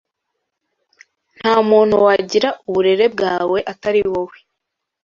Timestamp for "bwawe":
3.13-3.59